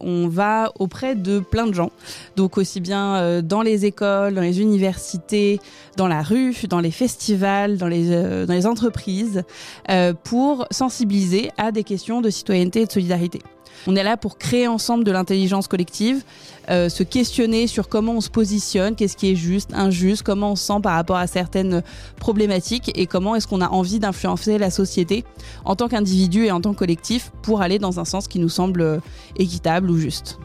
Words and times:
on 0.00 0.28
va 0.28 0.72
auprès 0.78 1.14
de 1.14 1.38
plein 1.38 1.66
de 1.66 1.74
gens, 1.74 1.90
donc 2.36 2.58
aussi 2.58 2.80
bien 2.80 3.16
euh, 3.16 3.42
dans 3.42 3.62
les 3.62 3.84
écoles, 3.84 4.34
dans 4.34 4.40
les 4.40 4.60
universités, 4.60 5.60
dans 5.96 6.08
la 6.08 6.22
rue, 6.22 6.54
dans 6.68 6.80
les 6.80 6.90
festivals, 6.90 7.76
dans 7.76 7.88
les, 7.88 8.10
euh, 8.10 8.46
dans 8.46 8.54
les 8.54 8.66
entreprises, 8.66 9.42
euh, 9.90 10.12
pour 10.12 10.66
sensibiliser 10.70 11.50
à 11.58 11.72
des 11.72 11.84
questions 11.84 12.20
de 12.20 12.30
citoyenneté 12.30 12.82
et 12.82 12.86
de 12.86 12.92
solidarité. 12.92 13.40
On 13.86 13.96
est 13.96 14.02
là 14.02 14.16
pour 14.16 14.38
créer 14.38 14.66
ensemble 14.66 15.04
de 15.04 15.10
l'intelligence 15.10 15.66
collective, 15.68 16.22
euh, 16.68 16.88
se 16.88 17.02
questionner 17.02 17.66
sur 17.66 17.88
comment 17.88 18.12
on 18.12 18.20
se 18.20 18.30
positionne, 18.30 18.94
qu'est-ce 18.94 19.16
qui 19.16 19.32
est 19.32 19.36
juste, 19.36 19.70
injuste, 19.72 20.22
comment 20.22 20.52
on 20.52 20.56
se 20.56 20.66
sent 20.66 20.80
par 20.82 20.94
rapport 20.94 21.16
à 21.16 21.26
certaines 21.26 21.82
problématiques 22.16 22.90
et 22.94 23.06
comment 23.06 23.34
est-ce 23.34 23.46
qu'on 23.46 23.60
a 23.60 23.68
envie 23.68 23.98
d'influencer 23.98 24.58
la 24.58 24.70
société 24.70 25.24
en 25.64 25.76
tant 25.76 25.88
qu'individu 25.88 26.44
et 26.44 26.52
en 26.52 26.60
tant 26.60 26.72
que 26.72 26.78
collectif 26.78 27.32
pour 27.42 27.62
aller 27.62 27.78
dans 27.78 28.00
un 28.00 28.04
sens 28.04 28.28
qui 28.28 28.38
nous 28.38 28.48
semble 28.48 28.82
euh, 28.82 28.98
équitable 29.36 29.90
ou 29.90 29.98
juste. 29.98 30.38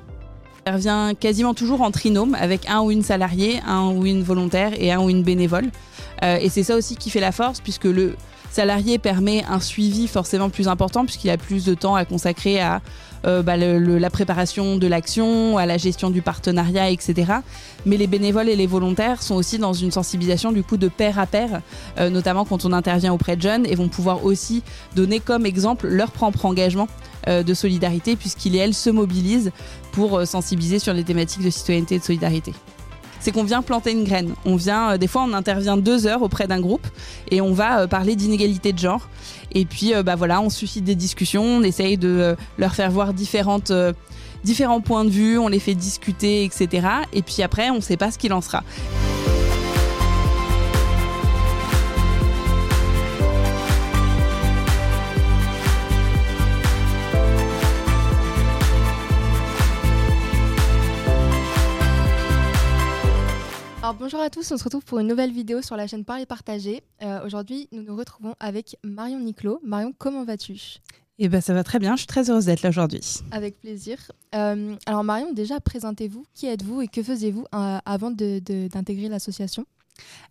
Ça 0.66 0.74
revient 0.74 1.16
quasiment 1.20 1.54
toujours 1.54 1.82
en 1.82 1.92
trinôme 1.92 2.36
avec 2.36 2.68
un 2.68 2.82
ou 2.82 2.90
une 2.90 3.04
salariée, 3.04 3.60
un 3.68 3.92
ou 3.92 4.06
une 4.06 4.24
volontaire 4.24 4.72
et 4.82 4.92
un 4.92 5.00
ou 5.00 5.12
une 5.12 5.22
bénévole. 5.22 5.70
Euh, 6.24 6.38
et 6.42 6.50
c'est 6.50 6.64
ça 6.64 6.76
aussi 6.76 6.96
qui 6.96 7.12
fait 7.12 7.20
la 7.20 7.32
force 7.32 7.60
puisque 7.60 7.86
le 7.86 8.16
salarié 8.50 8.98
permet 8.98 9.44
un 9.50 9.60
suivi 9.60 10.08
forcément 10.08 10.50
plus 10.50 10.68
important 10.68 11.06
puisqu'il 11.06 11.30
a 11.30 11.38
plus 11.38 11.66
de 11.66 11.74
temps 11.74 11.94
à 11.94 12.06
consacrer 12.06 12.60
à 12.62 12.82
euh, 13.26 13.42
bah, 13.42 13.58
la 13.58 14.10
préparation 14.10 14.78
de 14.78 14.88
l'action, 14.88 15.58
à 15.58 15.66
la 15.66 15.78
gestion 15.78 16.10
du 16.10 16.22
partenariat, 16.22 16.90
etc. 16.90 17.34
Mais 17.86 17.98
les 17.98 18.08
bénévoles 18.08 18.50
et 18.50 18.56
les 18.56 18.68
volontaires 18.68 19.22
sont 19.22 19.36
aussi 19.36 19.58
dans 19.58 19.74
une 19.74 19.92
sensibilisation 19.92 20.52
du 20.52 20.64
coup 20.64 20.78
de 20.78 20.88
pair 20.88 21.20
à 21.20 21.26
pair, 21.26 21.62
euh, 22.00 22.10
notamment 22.10 22.46
quand 22.46 22.66
on 22.66 22.72
intervient 22.72 23.14
auprès 23.14 23.36
de 23.36 23.42
jeunes, 23.42 23.66
et 23.66 23.76
vont 23.76 23.88
pouvoir 23.88 24.26
aussi 24.26 24.64
donner 24.96 25.20
comme 25.20 25.46
exemple 25.46 25.88
leur 25.88 26.12
propre 26.12 26.46
engagement 26.46 26.88
euh, 27.28 27.44
de 27.44 27.54
solidarité, 27.54 28.16
puisqu'ils 28.16 28.56
et 28.56 28.60
elles 28.60 28.74
se 28.74 28.90
mobilisent 28.90 29.52
pour 29.92 30.26
sensibiliser 30.28 30.80
sur 30.80 30.94
les 30.94 31.04
thématiques 31.04 31.44
de 31.44 31.50
citoyenneté 31.50 31.96
et 31.96 32.00
de 32.00 32.04
solidarité 32.04 32.54
c'est 33.20 33.32
qu'on 33.32 33.44
vient 33.44 33.62
planter 33.62 33.92
une 33.92 34.04
graine. 34.04 34.34
On 34.46 34.56
vient, 34.56 34.92
euh, 34.92 34.98
des 34.98 35.08
fois, 35.08 35.24
on 35.24 35.34
intervient 35.34 35.78
deux 35.78 36.08
heures 36.08 36.22
auprès 36.22 36.48
d'un 36.48 36.60
groupe 36.60 36.86
et 37.32 37.42
on 37.42 37.54
va 37.54 37.82
euh, 37.82 37.88
parler 37.88 38.16
d'inégalité 38.16 38.74
de 38.74 38.80
genre. 38.80 39.08
Et 39.54 39.66
puis, 39.66 39.94
euh, 39.94 40.04
bah 40.04 40.16
voilà, 40.16 40.42
on 40.42 40.50
suscite 40.50 40.84
des 40.84 40.96
discussions, 40.96 41.44
on 41.44 41.64
essaye 41.64 41.98
de 41.98 42.36
leur 42.58 42.76
faire 42.76 42.92
voir 42.92 43.14
différentes 43.14 43.72
différents 44.44 44.82
points 44.82 45.06
de 45.06 45.10
vue, 45.10 45.40
on 45.40 45.48
les 45.48 45.60
fait 45.60 45.74
discuter, 45.74 46.44
etc. 46.44 46.88
Et 47.14 47.24
puis 47.24 47.42
après, 47.42 47.72
on 47.72 47.78
ne 47.78 47.82
sait 47.82 47.98
pas 47.98 48.12
ce 48.12 48.18
qu'il 48.18 48.32
en 48.32 48.42
sera. 48.42 48.64
Bonjour 64.06 64.22
à 64.22 64.30
tous, 64.30 64.52
on 64.52 64.58
se 64.58 64.64
retrouve 64.64 64.86
pour 64.86 65.00
une 65.00 65.08
nouvelle 65.08 65.32
vidéo 65.32 65.64
sur 65.64 65.76
la 65.76 65.88
chaîne 65.88 66.06
Parler 66.06 66.28
Partager. 66.28 66.84
Euh, 67.02 67.26
Aujourd'hui, 67.26 67.68
nous 67.72 67.82
nous 67.82 67.96
retrouvons 67.96 68.36
avec 68.40 68.78
Marion 68.84 69.20
Niclot. 69.20 69.60
Marion, 69.64 69.96
comment 69.98 70.24
vas-tu? 70.24 70.78
Eh 71.18 71.28
ben, 71.28 71.42
ça 71.42 71.56
va 71.56 71.64
très 71.64 71.80
bien, 71.80 71.96
je 71.96 72.02
suis 72.02 72.08
très 72.08 72.30
heureuse 72.30 72.46
d'être 72.46 72.62
là 72.62 72.70
aujourd'hui. 72.70 73.02
Avec 73.32 73.60
plaisir. 73.60 73.98
Euh, 74.36 74.76
alors 74.86 75.04
Marion, 75.04 75.34
déjà 75.34 75.60
présentez-vous, 75.60 76.24
qui 76.36 76.46
êtes-vous 76.46 76.82
et 76.82 76.88
que 76.88 77.02
faisiez-vous 77.02 77.46
euh, 77.56 77.80
avant 77.84 78.12
d'intégrer 78.12 79.10
l'association? 79.10 79.66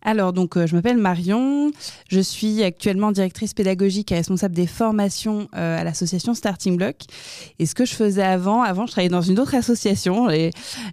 Alors, 0.05 0.33
donc, 0.33 0.55
euh, 0.55 0.67
je 0.67 0.75
m'appelle 0.75 0.97
Marion. 0.97 1.71
Je 2.09 2.19
suis 2.19 2.61
actuellement 2.63 3.11
directrice 3.11 3.55
pédagogique 3.55 4.11
et 4.11 4.15
responsable 4.15 4.53
des 4.53 4.67
formations 4.67 5.49
euh, 5.55 5.79
à 5.79 5.83
l'association 5.83 6.35
Starting 6.35 6.77
Block. 6.77 6.97
Et 7.57 7.65
ce 7.65 7.73
que 7.73 7.85
je 7.85 7.95
faisais 7.95 8.23
avant, 8.23 8.61
avant, 8.61 8.85
je 8.85 8.91
travaillais 8.91 9.09
dans 9.09 9.21
une 9.21 9.39
autre 9.39 9.55
association 9.55 10.29
et 10.29 10.51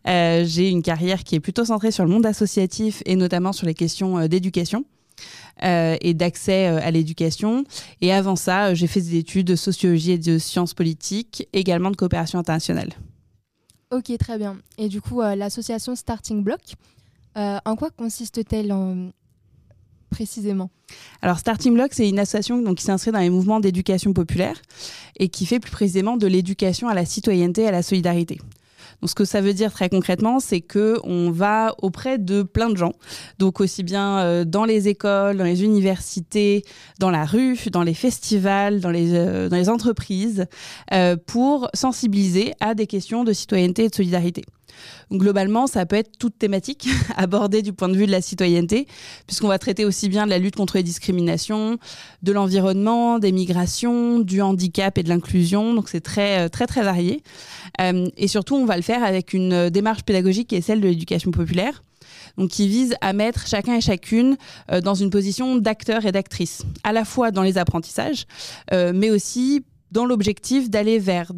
euh, 0.08 0.44
j'ai 0.46 0.70
une 0.70 0.82
carrière 0.82 1.24
qui 1.24 1.34
est 1.34 1.40
plutôt 1.40 1.66
centrée 1.66 1.90
sur 1.90 2.04
le 2.04 2.10
monde 2.10 2.24
associatif 2.24 3.02
et 3.04 3.14
notamment 3.14 3.52
sur 3.52 3.66
les 3.66 3.74
questions 3.74 4.26
d'éducation. 4.26 4.84
et 5.62 6.14
d'accès 6.14 6.66
à 6.66 6.90
l'éducation. 6.90 7.64
Et 8.00 8.12
avant 8.12 8.34
ça, 8.34 8.74
j'ai 8.74 8.86
fait 8.86 9.02
des 9.02 9.18
études 9.18 9.46
de 9.46 9.56
sociologie 9.56 10.12
et 10.12 10.18
de 10.18 10.38
sciences 10.38 10.74
politiques, 10.74 11.46
également 11.52 11.90
de 11.90 11.96
coopération 11.96 12.38
internationale. 12.38 12.88
Ok, 13.92 14.10
très 14.18 14.38
bien. 14.38 14.56
Et 14.78 14.88
du 14.88 15.00
coup, 15.02 15.20
l'association 15.20 15.94
Starting 15.94 16.42
Block, 16.42 16.60
euh, 17.36 17.58
en 17.64 17.76
quoi 17.76 17.90
consiste-t-elle 17.90 18.74
précisément? 20.10 20.70
Alors 21.22 21.38
Starting 21.38 21.74
Block, 21.74 21.90
c'est 21.92 22.08
une 22.08 22.18
association 22.18 22.60
donc, 22.60 22.78
qui 22.78 22.84
s'inscrit 22.84 23.12
dans 23.12 23.18
les 23.18 23.30
mouvements 23.30 23.60
d'éducation 23.60 24.12
populaire 24.12 24.60
et 25.18 25.28
qui 25.28 25.46
fait 25.46 25.58
plus 25.58 25.70
précisément 25.70 26.16
de 26.16 26.26
l'éducation 26.26 26.88
à 26.88 26.94
la 26.94 27.04
citoyenneté 27.04 27.62
et 27.62 27.68
à 27.68 27.72
la 27.72 27.82
solidarité. 27.82 28.38
Donc, 29.00 29.10
ce 29.10 29.14
que 29.16 29.24
ça 29.24 29.40
veut 29.40 29.54
dire 29.54 29.72
très 29.72 29.88
concrètement, 29.88 30.38
c'est 30.38 30.60
que 30.60 31.00
on 31.02 31.32
va 31.32 31.74
auprès 31.82 32.18
de 32.18 32.42
plein 32.42 32.70
de 32.70 32.76
gens, 32.76 32.92
donc 33.38 33.60
aussi 33.60 33.82
bien 33.82 34.18
euh, 34.18 34.44
dans 34.44 34.64
les 34.64 34.86
écoles, 34.86 35.38
dans 35.38 35.44
les 35.44 35.64
universités, 35.64 36.62
dans 37.00 37.10
la 37.10 37.24
rue, 37.24 37.58
dans 37.72 37.82
les 37.82 37.94
festivals, 37.94 38.80
dans 38.80 38.90
les, 38.90 39.14
euh, 39.14 39.48
dans 39.48 39.56
les 39.56 39.68
entreprises, 39.68 40.46
pour 41.26 41.68
sensibiliser 41.74 42.52
à 42.60 42.74
des 42.74 42.86
questions 42.86 43.24
de 43.24 43.32
citoyenneté 43.32 43.84
et 43.84 43.88
de 43.88 43.94
solidarité 43.94 44.44
globalement, 45.10 45.66
ça 45.66 45.86
peut 45.86 45.96
être 45.96 46.18
toute 46.18 46.38
thématique 46.38 46.88
abordée 47.16 47.62
du 47.62 47.72
point 47.72 47.88
de 47.88 47.96
vue 47.96 48.06
de 48.06 48.10
la 48.10 48.20
citoyenneté, 48.20 48.86
puisqu'on 49.26 49.48
va 49.48 49.58
traiter 49.58 49.84
aussi 49.84 50.08
bien 50.08 50.24
de 50.24 50.30
la 50.30 50.38
lutte 50.38 50.56
contre 50.56 50.76
les 50.76 50.82
discriminations, 50.82 51.78
de 52.22 52.32
l'environnement, 52.32 53.18
des 53.18 53.32
migrations, 53.32 54.18
du 54.18 54.40
handicap 54.40 54.98
et 54.98 55.02
de 55.02 55.08
l'inclusion. 55.08 55.74
Donc 55.74 55.88
c'est 55.88 56.00
très, 56.00 56.46
euh, 56.46 56.48
très, 56.48 56.66
très 56.66 56.82
varié. 56.82 57.22
Euh, 57.80 58.08
et 58.16 58.28
surtout, 58.28 58.56
on 58.56 58.64
va 58.64 58.76
le 58.76 58.82
faire 58.82 59.04
avec 59.04 59.32
une 59.32 59.70
démarche 59.70 60.02
pédagogique 60.02 60.48
qui 60.48 60.56
est 60.56 60.60
celle 60.60 60.80
de 60.80 60.88
l'éducation 60.88 61.30
populaire 61.30 61.82
donc 62.38 62.50
qui 62.50 62.66
vise 62.66 62.94
à 63.02 63.12
mettre 63.12 63.46
chacun 63.46 63.74
et 63.74 63.82
chacune 63.82 64.38
euh, 64.70 64.80
dans 64.80 64.94
une 64.94 65.10
position 65.10 65.56
d'acteur 65.56 66.06
et 66.06 66.12
d'actrice, 66.12 66.62
à 66.82 66.92
la 66.92 67.04
fois 67.04 67.30
dans 67.30 67.42
les 67.42 67.58
apprentissages, 67.58 68.24
mais 68.70 69.10
aussi 69.10 69.64
dans 69.90 70.06
l'objectif 70.06 70.70
d'aller 70.70 70.98
vers 70.98 71.32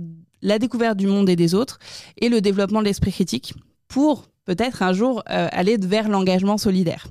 la 0.44 0.60
découverte 0.60 0.96
du 0.96 1.08
monde 1.08 1.28
et 1.28 1.34
des 1.34 1.54
autres 1.54 1.80
et 2.18 2.28
le 2.28 2.40
développement 2.40 2.80
de 2.80 2.84
l'esprit 2.84 3.10
critique 3.10 3.54
pour 3.88 4.28
peut-être 4.44 4.82
un 4.82 4.92
jour 4.92 5.24
euh, 5.30 5.48
aller 5.50 5.76
vers 5.78 6.08
l'engagement 6.08 6.58
solidaire. 6.58 7.06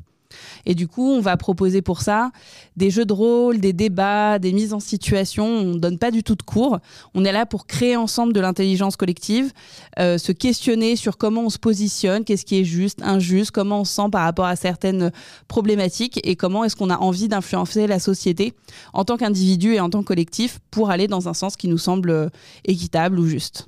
Et 0.66 0.76
du 0.76 0.88
coup, 0.88 1.10
on 1.10 1.22
va 1.22 1.38
proposer 1.38 1.82
pour 1.82 2.02
ça 2.02 2.32
des 2.76 2.90
jeux 2.90 3.06
de 3.06 3.14
rôle, 3.14 3.60
des 3.60 3.74
débats, 3.74 4.40
des 4.40 4.52
mises 4.54 4.74
en 4.74 4.80
situation. 4.80 5.46
On 5.46 5.74
ne 5.74 5.80
donne 5.80 5.98
pas 5.98 6.12
du 6.12 6.24
tout 6.24 6.36
de 6.36 6.42
cours. 6.42 6.80
On 7.14 7.26
est 7.26 7.32
là 7.32 7.46
pour 7.46 7.68
créer 7.68 7.96
ensemble 7.96 8.34
de 8.34 8.40
l'intelligence 8.40 8.96
collective, 8.96 9.52
euh, 10.00 10.18
se 10.18 10.32
questionner 10.32 10.96
sur 10.96 11.18
comment 11.18 11.42
on 11.42 11.50
se 11.50 11.60
positionne, 11.60 12.24
qu'est-ce 12.24 12.46
qui 12.46 12.60
est 12.60 12.64
juste, 12.64 13.02
injuste, 13.04 13.52
comment 13.52 13.82
on 13.82 13.86
se 13.86 13.94
sent 13.94 14.10
par 14.12 14.24
rapport 14.24 14.46
à 14.46 14.56
certaines 14.56 15.12
problématiques 15.48 16.20
et 16.24 16.36
comment 16.36 16.64
est-ce 16.64 16.76
qu'on 16.76 16.90
a 16.90 16.98
envie 16.98 17.28
d'influencer 17.28 17.88
la 17.88 18.00
société 18.00 18.54
en 18.94 19.06
tant 19.06 19.18
qu'individu 19.18 19.74
et 19.74 19.80
en 19.80 19.90
tant 19.90 20.02
que 20.02 20.08
collectif 20.08 20.60
pour 20.72 20.90
aller 20.90 21.08
dans 21.08 21.30
un 21.30 21.34
sens 21.34 21.56
qui 21.56 21.68
nous 21.68 21.78
semble 21.78 22.10
euh, 22.10 22.30
équitable 22.66 23.20
ou 23.20 23.26
juste. 23.26 23.68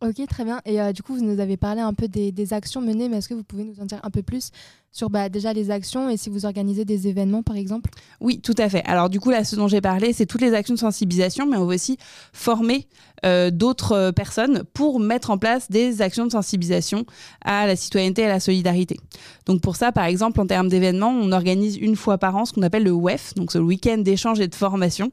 Ok, 0.00 0.24
très 0.28 0.44
bien. 0.44 0.60
Et 0.64 0.80
euh, 0.80 0.92
du 0.92 1.02
coup, 1.02 1.14
vous 1.16 1.24
nous 1.24 1.40
avez 1.40 1.56
parlé 1.56 1.80
un 1.80 1.92
peu 1.92 2.06
des, 2.06 2.52
actions 2.52 2.80
menées, 2.80 3.08
mais 3.08 3.16
est-ce 3.16 3.28
que 3.28 3.34
vous 3.34 3.42
pouvez 3.42 3.64
nous 3.64 3.80
en 3.80 3.84
dire 3.84 3.98
un 4.04 4.10
peu 4.10 4.22
plus 4.22 4.52
sur 4.92 5.10
bah, 5.10 5.28
déjà 5.28 5.52
les 5.52 5.72
actions 5.72 6.08
et 6.08 6.16
si 6.16 6.30
vous 6.30 6.46
organisez 6.46 6.84
des 6.84 7.08
événements, 7.08 7.42
par 7.42 7.56
exemple? 7.56 7.90
Oui, 8.20 8.40
tout 8.40 8.54
à 8.58 8.68
fait. 8.68 8.84
Alors 8.84 9.10
du 9.10 9.18
coup, 9.18 9.30
là, 9.30 9.42
ce 9.42 9.56
dont 9.56 9.66
j'ai 9.66 9.80
parlé, 9.80 10.12
c'est 10.12 10.24
toutes 10.24 10.40
les 10.40 10.54
actions 10.54 10.74
de 10.74 10.78
sensibilisation, 10.78 11.46
mais 11.46 11.56
on 11.56 11.66
va 11.66 11.74
aussi 11.74 11.98
former 12.32 12.86
euh, 13.26 13.50
d'autres 13.50 13.92
euh, 13.92 14.12
personnes 14.12 14.62
pour 14.72 15.00
mettre 15.00 15.30
en 15.30 15.38
place 15.38 15.68
des 15.68 16.00
actions 16.00 16.26
de 16.26 16.32
sensibilisation 16.32 17.04
à 17.44 17.66
la 17.66 17.74
citoyenneté 17.74 18.22
et 18.22 18.26
à 18.26 18.28
la 18.28 18.40
solidarité. 18.40 18.98
Donc 19.46 19.60
pour 19.60 19.74
ça, 19.74 19.90
par 19.90 20.04
exemple, 20.04 20.40
en 20.40 20.46
termes 20.46 20.68
d'événements, 20.68 21.10
on 21.10 21.32
organise 21.32 21.76
une 21.76 21.96
fois 21.96 22.18
par 22.18 22.36
an 22.36 22.44
ce 22.44 22.52
qu'on 22.52 22.62
appelle 22.62 22.84
le 22.84 22.92
WEF, 22.92 23.34
donc 23.34 23.50
ce 23.50 23.58
week-end 23.58 23.98
d'échange 23.98 24.38
et 24.38 24.46
de 24.46 24.54
formation. 24.54 25.10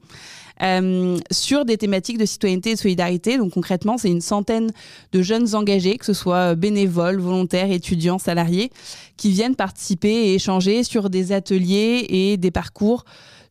Euh, 0.62 1.18
sur 1.32 1.66
des 1.66 1.78
thématiques 1.78 2.18
de 2.18 2.26
citoyenneté 2.26 2.72
et 2.72 2.74
de 2.76 2.80
solidarité. 2.80 3.38
Donc 3.38 3.52
concrètement, 3.52 3.98
c'est 3.98 4.10
une 4.10 4.22
centaine 4.22 4.72
de 5.12 5.22
jeunes 5.22 5.54
engagés, 5.54 5.98
que 5.98 6.06
ce 6.06 6.14
soit 6.14 6.56
bénévoles, 6.56 7.20
volontaires, 7.20 7.72
étudiants, 7.72 8.20
salariés, 8.20 8.72
qui 9.18 9.32
viennent 9.32 9.56
participer 9.56 10.14
et 10.14 10.36
échanger 10.36 10.84
sur 10.84 11.10
des 11.10 11.34
ateliers 11.34 12.06
et 12.08 12.38
des 12.38 12.52
parcours 12.52 13.04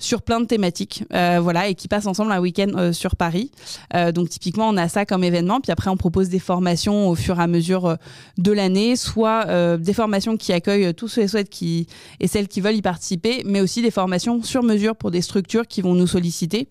sur 0.04 0.22
plein 0.22 0.40
de 0.40 0.46
thématiques, 0.46 1.04
euh, 1.12 1.40
voilà, 1.42 1.68
et 1.68 1.74
qui 1.74 1.88
passent 1.88 2.06
ensemble 2.06 2.30
un 2.30 2.40
week-end 2.40 2.70
euh, 2.76 2.92
sur 2.92 3.16
Paris. 3.16 3.50
Euh, 3.94 4.12
donc 4.12 4.28
typiquement, 4.28 4.68
on 4.68 4.76
a 4.76 4.88
ça 4.88 5.06
comme 5.06 5.24
événement, 5.24 5.60
puis 5.60 5.72
après 5.72 5.90
on 5.90 5.96
propose 5.96 6.28
des 6.28 6.38
formations 6.38 7.08
au 7.08 7.14
fur 7.14 7.40
et 7.40 7.42
à 7.42 7.46
mesure 7.46 7.96
de 8.38 8.52
l'année, 8.52 8.96
soit 8.96 9.46
des 9.78 9.92
formations 9.92 10.36
qui 10.36 10.52
accueillent 10.52 10.94
tous 10.94 11.08
ceux 11.08 11.22
et 11.22 11.28
celles 11.28 11.48
qui 11.48 11.86
et 12.20 12.28
celles 12.28 12.48
qui 12.48 12.60
veulent 12.60 12.76
y 12.76 12.82
participer, 12.82 13.42
mais 13.44 13.60
aussi 13.60 13.82
des 13.82 13.90
formations 13.90 14.42
sur 14.42 14.62
mesure 14.62 14.96
pour 14.96 15.10
des 15.10 15.22
structures 15.22 15.66
qui 15.66 15.80
vont 15.80 15.94
nous 15.94 16.06
solliciter 16.06 16.68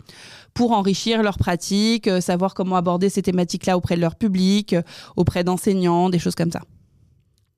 pour 0.54 0.72
enrichir 0.72 1.22
leurs 1.22 1.38
pratiques, 1.38 2.08
savoir 2.20 2.54
comment 2.54 2.76
aborder 2.76 3.08
ces 3.08 3.22
thématiques-là 3.22 3.76
auprès 3.76 3.96
de 3.96 4.00
leur 4.00 4.14
public, 4.14 4.76
auprès 5.16 5.42
d'enseignants, 5.42 6.10
des 6.10 6.20
choses 6.20 6.36
comme 6.36 6.52
ça. 6.52 6.60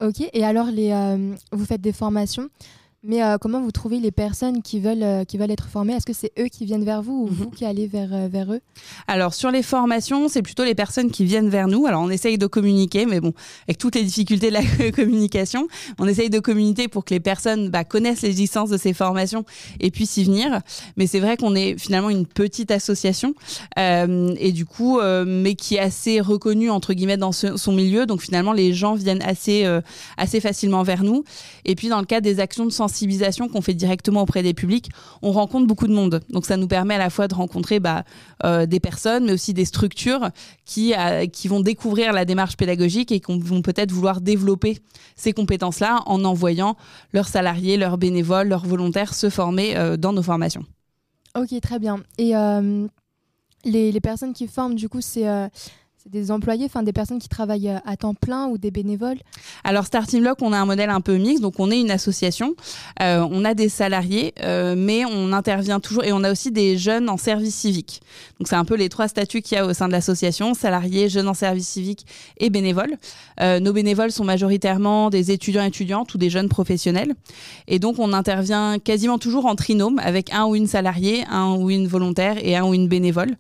Ok, 0.03 0.27
et 0.33 0.45
alors 0.45 0.67
les, 0.67 0.91
vous 1.53 1.65
faites 1.65 1.83
des 1.83 1.93
formations 1.93 2.49
Mais 3.09 3.23
euh, 3.23 3.39
comment 3.39 3.61
vous 3.61 3.71
trouvez 3.71 4.01
les 4.01 4.11
personnes 4.11 4.63
qui 4.63 4.81
veulent, 4.81 5.03
euh, 5.03 5.25
qui 5.25 5.39
veulent 5.39 5.51
être 5.53 5.69
formées? 5.69 5.93
Est-ce 5.95 6.07
que 6.07 6.13
c'est 6.13 6.33
eux 6.41 6.49
qui 6.49 6.65
viennent 6.65 6.85
vers 6.85 7.03
vous 7.03 7.25
ou 7.25 7.27
Mhm. 7.29 7.35
vous 7.35 7.51
qui 7.51 7.65
allez 7.65 7.87
vers, 7.87 8.13
euh, 8.13 8.27
vers 8.29 8.53
eux? 8.53 8.61
Alors 9.07 9.33
sur 9.33 9.51
les 9.53 9.63
formations, 9.63 10.29
c'est 10.29 10.43
plutôt 10.43 10.65
les 10.65 10.75
personnes 10.75 11.11
qui 11.13 11.25
viennent 11.25 11.49
vers 11.49 11.69
nous. 11.69 11.87
Alors 11.87 12.03
on 12.03 12.11
essaye 12.11 12.37
de 12.37 12.47
communiquer, 12.49 13.07
mais 13.07 13.21
bon, 13.21 13.33
avec 13.69 13.79
toutes 13.79 13.95
les 13.95 14.03
difficultés 14.03 14.49
de 14.49 14.55
la 14.55 14.63
communication, 14.93 15.69
on 16.01 16.07
essaye 16.09 16.31
de 16.31 16.41
communiquer 16.41 16.89
pour 16.89 17.05
que 17.05 17.15
les 17.15 17.21
personnes 17.21 17.69
bah, 17.71 17.85
connaissent 17.85 18.23
l'existence 18.23 18.71
de 18.71 18.77
ces 18.77 18.93
formations 18.93 19.45
et 19.79 19.93
puissent 19.93 20.17
y 20.17 20.25
venir. 20.25 20.61
Mais 20.97 21.07
c'est 21.07 21.21
vrai 21.21 21.37
qu'on 21.37 21.55
est 21.55 21.79
finalement 21.79 22.11
une 22.11 22.27
petite 22.27 22.71
association 22.73 23.35
et 23.77 24.53
du 24.53 24.65
coup, 24.67 24.99
mais 25.27 25.55
qui 25.55 25.77
est 25.77 25.81
assez 25.81 26.21
reconnue 26.21 26.71
entre 26.71 26.93
guillemets 26.93 27.17
dans 27.17 27.33
ce- 27.33 27.57
son 27.57 27.73
milieu. 27.73 28.07
Donc 28.07 28.21
finalement, 28.21 28.53
les 28.53 28.73
gens 28.73 28.95
viennent 28.95 29.23
assez, 29.23 29.65
assez 30.17 30.41
facilement 30.41 30.83
vers 30.83 31.05
nous. 31.05 31.23
Et 31.65 31.75
puis 31.77 31.89
dans 31.89 32.01
le 32.01 32.07
cas 32.07 32.21
des 32.21 32.41
actions 32.41 32.65
de 32.65 32.71
sensibilisation 32.71 32.96
qu'on 33.51 33.61
fait 33.61 33.75
directement 33.75 34.23
auprès 34.23 34.43
des 34.43 34.55
publics, 34.55 34.91
on 35.23 35.33
rencontre 35.33 35.67
beaucoup 35.67 35.87
de 35.87 35.93
monde. 35.93 36.21
Donc 36.31 36.47
ça 36.47 36.57
nous 36.57 36.69
permet 36.69 36.95
à 36.95 36.99
la 36.99 37.11
fois 37.11 37.29
de 37.29 37.35
rencontrer 37.35 37.81
bah, 37.81 38.05
euh, 38.45 38.67
des 38.67 38.81
personnes, 38.81 39.27
mais 39.27 39.33
aussi 39.33 39.55
des 39.55 39.65
structures 39.65 40.31
qui, 40.65 40.95
euh, 40.95 41.27
qui 41.27 41.49
vont 41.49 41.61
découvrir 41.61 42.13
la 42.13 42.25
démarche 42.25 42.57
pédagogique 42.57 43.13
et 43.13 43.21
qui 43.21 43.39
vont 43.39 43.63
peut-être 43.63 43.93
vouloir 43.93 44.21
développer 44.21 44.79
ces 45.15 45.33
compétences-là 45.33 46.01
en 46.07 46.25
envoyant 46.25 46.77
leurs 47.13 47.29
salariés, 47.29 47.77
leurs 47.77 47.99
bénévoles, 47.99 48.49
leurs 48.49 48.67
volontaires 48.67 49.15
se 49.15 49.31
former 49.31 49.77
euh, 49.77 49.97
dans 49.97 50.13
nos 50.13 50.23
formations. 50.23 50.65
Ok, 51.37 51.61
très 51.61 51.79
bien. 51.79 52.01
Et 52.19 52.33
les, 53.65 54.01
personnes 54.01 54.33
qui 54.33 54.47
forment, 54.47 54.75
du 54.75 54.89
coup, 54.89 55.03
c'est 55.03 55.27
des 56.11 56.31
employés, 56.31 56.67
enfin 56.67 56.83
des 56.83 56.93
personnes 56.93 57.19
qui 57.19 57.29
travaillent 57.29 57.69
euh, 57.69 57.79
à 57.85 57.97
temps 57.97 58.15
plein 58.15 58.47
ou 58.47 58.59
des 58.59 58.71
bénévoles 58.71 59.19
Alors 59.65 59.87
Starting 59.87 60.21
Block, 60.21 60.39
on 60.41 60.53
a 60.53 60.59
un 60.59 60.65
modèle 60.65 60.91
un 60.91 61.01
peu 61.01 61.17
mixte, 61.17 61.43
donc 61.43 61.59
on 61.59 61.71
est 61.71 61.81
une 61.81 61.91
association, 61.91 62.55
euh, 63.03 63.27
on 63.31 63.45
a 63.45 63.55
des 63.55 63.69
salariés, 63.69 64.33
euh, 64.43 64.75
mais 64.77 65.05
on 65.05 65.33
intervient 65.33 65.81
toujours 65.81 66.05
et 66.05 66.13
on 66.13 66.23
a 66.23 66.31
aussi 66.31 66.51
des 66.53 66.79
jeunes 66.79 67.09
en 67.09 67.17
service 67.17 67.55
civique. 67.55 68.01
Donc 68.39 68.49
c'est 68.49 68.57
un 68.57 68.65
peu 68.65 68.77
les 68.77 68.89
trois 68.89 69.09
statuts 69.09 69.43
qu'il 69.43 69.57
y 69.57 69.61
a 69.61 69.67
au 69.67 69.73
sein 69.73 69.89
de 69.89 69.93
l'association 69.93 70.55
salariés, 70.55 71.09
jeunes 71.09 71.29
en 71.29 71.35
service 71.35 71.69
civique 71.69 72.07
et 72.39 72.51
bénévoles. 72.51 72.97
Euh, 73.41 73.59
nos 73.59 73.73
bénévoles 73.73 74.13
sont 74.13 74.25
majoritairement 74.25 75.11
des 75.11 75.31
étudiants 75.33 75.65
étudiantes 75.65 76.15
ou 76.15 76.19
des 76.19 76.31
jeunes 76.31 76.49
professionnels, 76.49 77.15
et 77.67 77.79
donc 77.79 77.99
on 77.99 78.13
intervient 78.13 78.79
quasiment 78.79 79.19
toujours 79.19 79.47
en 79.47 79.57
trinôme 79.57 79.99
avec 79.99 80.33
un 80.33 80.47
ou 80.47 80.55
une 80.55 80.67
salariée, 80.67 81.25
un 81.31 81.55
ou 81.57 81.71
une 81.71 81.89
volontaire 81.89 82.37
et 82.45 82.57
un 82.57 82.65
ou 82.65 82.75
une 82.75 82.89
bénévole. 82.89 83.37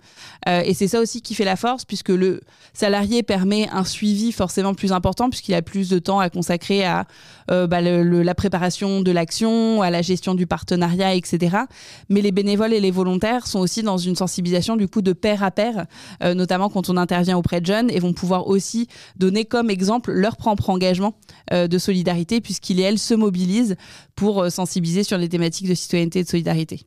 Euh, 0.48 0.62
et 0.64 0.74
c'est 0.74 0.88
ça 0.88 1.00
aussi 1.00 1.22
qui 1.22 1.34
fait 1.34 1.44
la 1.44 1.56
force, 1.56 1.84
puisque 1.84 2.10
le 2.10 2.40
salarié 2.76 3.22
permet 3.22 3.68
un 3.70 3.84
suivi 3.84 4.32
forcément 4.32 4.74
plus 4.74 4.92
important 4.92 5.30
puisqu'il 5.30 5.54
a 5.54 5.62
plus 5.62 5.88
de 5.88 5.98
temps 5.98 6.20
à 6.20 6.30
consacrer 6.30 6.84
à 6.84 7.06
euh, 7.50 7.66
bah, 7.66 7.80
la 7.80 8.34
préparation 8.34 9.00
de 9.00 9.10
l'action, 9.10 9.82
à 9.82 9.90
la 9.90 10.02
gestion 10.02 10.34
du 10.34 10.46
partenariat, 10.46 11.14
etc. 11.14 11.56
Mais 12.08 12.20
les 12.20 12.32
bénévoles 12.32 12.74
et 12.74 12.80
les 12.80 12.90
volontaires 12.90 13.46
sont 13.46 13.60
aussi 13.60 13.82
dans 13.82 13.96
une 13.96 14.16
sensibilisation 14.16 14.76
du 14.76 14.88
coup 14.88 15.02
de 15.02 15.12
pair 15.12 15.42
à 15.42 15.50
pair, 15.50 15.86
euh, 16.22 16.34
notamment 16.34 16.68
quand 16.68 16.90
on 16.90 16.96
intervient 16.96 17.38
auprès 17.38 17.60
de 17.60 17.66
jeunes 17.66 17.90
et 17.90 17.98
vont 17.98 18.12
pouvoir 18.12 18.46
aussi 18.46 18.88
donner 19.16 19.44
comme 19.44 19.70
exemple 19.70 20.12
leur 20.12 20.36
propre 20.36 20.70
engagement 20.70 21.14
euh, 21.52 21.68
de 21.68 21.78
solidarité 21.78 22.40
puisqu'ils 22.40 22.80
et 22.80 22.82
elles 22.82 22.98
se 22.98 23.14
mobilisent 23.14 23.76
pour 24.14 24.50
sensibiliser 24.50 25.02
sur 25.02 25.18
les 25.18 25.28
thématiques 25.28 25.68
de 25.68 25.74
citoyenneté 25.74 26.20
et 26.20 26.24
de 26.24 26.28
solidarité. 26.28 26.82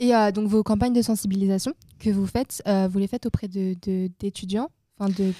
Et 0.00 0.12
donc 0.34 0.48
vos 0.48 0.64
campagnes 0.64 0.92
de 0.92 1.02
sensibilisation 1.02 1.74
que 2.00 2.10
vous 2.10 2.26
faites, 2.26 2.60
vous 2.90 2.98
les 2.98 3.06
faites 3.06 3.26
auprès 3.26 3.46
d'étudiants 3.46 4.68
enfin 5.02 5.12
de... 5.12 5.32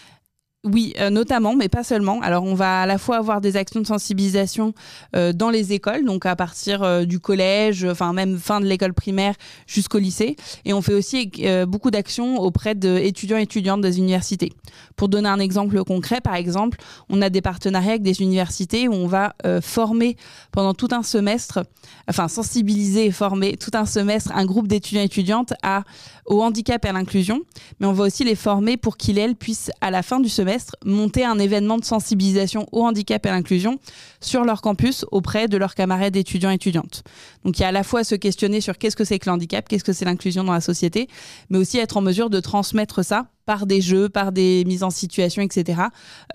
Oui, 0.65 0.95
euh, 1.01 1.11
notamment, 1.11 1.57
mais 1.57 1.69
pas 1.69 1.83
seulement. 1.83 2.21
Alors, 2.21 2.45
on 2.45 2.55
va 2.55 2.83
à 2.83 2.87
la 2.87 2.97
fois 2.97 3.17
avoir 3.17 3.41
des 3.41 3.57
actions 3.57 3.81
de 3.81 3.87
sensibilisation 3.87 4.75
euh, 5.17 5.33
dans 5.33 5.51
les 5.51 5.73
écoles, 5.73 6.05
donc 6.05 6.25
à 6.25 6.37
partir 6.37 6.85
euh, 6.85 7.05
du 7.05 7.19
collège, 7.19 7.85
enfin 7.85 8.13
même 8.13 8.39
fin 8.39 8.61
de 8.61 8.67
l'école 8.67 8.95
primaire 8.95 9.35
jusqu'au 9.67 9.99
lycée, 9.99 10.37
et 10.65 10.73
on 10.73 10.81
fait 10.81 10.95
aussi 10.95 11.33
beaucoup 11.67 11.91
d'actions 11.91 12.39
auprès 12.39 12.77
d'étudiants 12.77 13.39
et 13.39 13.43
étudiantes 13.43 13.81
des 13.81 13.99
universités. 13.99 14.53
Pour 14.95 15.09
donner 15.09 15.29
un 15.29 15.41
exemple 15.41 15.83
concret, 15.83 16.21
par 16.21 16.37
exemple, 16.37 16.79
on 17.09 17.23
a 17.23 17.29
des 17.29 17.41
partenariats 17.41 17.91
avec 17.91 18.03
des 18.03 18.23
universités 18.23 18.87
où 18.87 18.93
on 18.93 19.09
va 19.09 19.35
former 19.63 20.17
pendant 20.53 20.75
tout 20.75 20.89
un 20.93 21.03
semestre, 21.03 21.65
enfin 22.09 22.29
sensibiliser 22.29 23.07
et 23.07 23.11
former 23.11 23.57
tout 23.57 23.73
un 23.75 23.87
semestre 23.87 24.31
un 24.35 24.45
groupe 24.45 24.69
d'étudiants 24.69 25.03
et 25.03 25.07
étudiantes 25.07 25.55
à, 25.63 25.83
au 26.27 26.43
handicap 26.43 26.85
et 26.85 26.89
à 26.89 26.93
l'inclusion, 26.93 27.41
mais 27.81 27.87
on 27.87 27.93
va 27.93 28.05
aussi 28.05 28.25
les 28.25 28.37
former 28.37 28.77
pour 28.77 28.97
qu'ils 28.97 29.19
elles 29.19 29.35
puissent 29.35 29.71
à 29.81 29.91
la 29.91 30.03
fin 30.03 30.21
du 30.21 30.29
semestre 30.29 30.52
monter 30.85 31.25
un 31.25 31.39
événement 31.39 31.79
de 31.79 31.85
sensibilisation 31.85 32.67
au 32.73 32.85
handicap 32.85 33.25
et 33.27 33.29
à 33.29 33.33
l'inclusion 33.33 33.79
sur 34.21 34.45
leur 34.45 34.61
campus 34.63 35.05
auprès 35.11 35.49
de 35.49 35.57
leurs 35.57 35.75
camarades 35.75 36.17
étudiants 36.17 36.51
et 36.51 36.55
étudiantes. 36.55 37.03
Donc 37.45 37.59
il 37.59 37.63
y 37.63 37.65
a 37.65 37.69
à 37.69 37.73
la 37.73 37.83
fois 37.83 38.05
se 38.05 38.15
questionner 38.15 38.61
sur 38.61 38.79
qu'est-ce 38.79 38.97
que 38.97 39.05
c'est 39.05 39.19
que 39.19 39.29
le 39.29 39.35
handicap, 39.35 39.69
qu'est-ce 39.69 39.85
que 39.85 39.93
c'est 39.93 40.05
l'inclusion 40.05 40.45
dans 40.45 40.53
la 40.53 40.61
société, 40.61 41.09
mais 41.51 41.59
aussi 41.59 41.79
être 41.79 41.97
en 41.97 42.01
mesure 42.03 42.31
de 42.31 42.41
transmettre 42.41 43.05
ça 43.05 43.29
par 43.45 43.67
des 43.67 43.81
jeux, 43.81 44.09
par 44.09 44.33
des 44.33 44.65
mises 44.67 44.83
en 44.83 44.91
situation, 44.91 45.43
etc., 45.43 45.83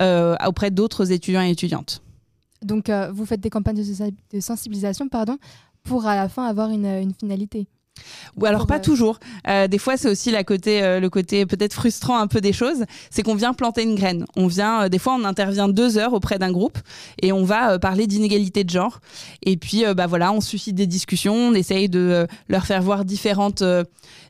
euh, 0.01 0.35
auprès 0.45 0.71
d'autres 0.71 1.11
étudiants 1.11 1.41
et 1.41 1.51
étudiantes. 1.51 2.01
Donc 2.61 2.89
euh, 2.89 3.11
vous 3.11 3.25
faites 3.25 3.39
des 3.41 3.49
campagnes 3.49 3.77
de, 3.77 3.83
sensi- 3.83 4.15
de 4.33 4.39
sensibilisation 4.39 5.07
pardon, 5.07 5.37
pour 5.83 6.05
à 6.05 6.15
la 6.15 6.27
fin 6.27 6.45
avoir 6.45 6.69
une 6.69 7.13
finalité. 7.19 7.67
Ou 8.37 8.45
alors 8.45 8.67
pas 8.67 8.79
toujours. 8.79 9.19
Euh, 9.47 9.67
des 9.67 9.77
fois, 9.77 9.97
c'est 9.97 10.09
aussi 10.09 10.31
la 10.31 10.43
côté, 10.43 10.83
euh, 10.83 10.99
le 10.99 11.09
côté 11.09 11.45
peut-être 11.45 11.73
frustrant 11.73 12.19
un 12.19 12.27
peu 12.27 12.41
des 12.41 12.53
choses, 12.53 12.85
c'est 13.09 13.23
qu'on 13.23 13.35
vient 13.35 13.53
planter 13.53 13.83
une 13.83 13.95
graine. 13.95 14.25
On 14.35 14.47
vient, 14.47 14.83
euh, 14.83 14.89
des 14.89 14.99
fois, 14.99 15.15
on 15.19 15.23
intervient 15.23 15.67
deux 15.67 15.97
heures 15.97 16.13
auprès 16.13 16.37
d'un 16.37 16.51
groupe 16.51 16.77
et 17.21 17.31
on 17.31 17.43
va 17.43 17.79
parler 17.79 18.07
d'inégalité 18.07 18.63
de 18.63 18.69
genre. 18.69 18.99
Et 19.43 19.57
puis, 19.57 19.83
bah 19.95 20.07
voilà, 20.07 20.31
on 20.31 20.41
suscite 20.41 20.75
des 20.75 20.87
discussions, 20.87 21.33
on 21.33 21.53
essaye 21.53 21.89
de 21.89 22.27
leur 22.49 22.65
faire 22.65 22.81
voir 22.81 23.05
différentes, 23.05 23.63